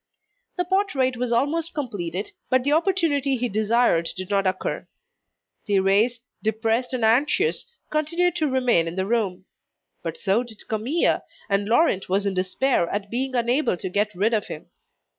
[0.57, 4.87] The portrait was almost completed, but the opportunity he desired did not occur.
[5.69, 9.45] Thérèse, depressed and anxious, continued to remain in the room.
[10.01, 14.33] But so did Camille, and Laurent was in despair at being unable to get rid
[14.33, 14.71] of him.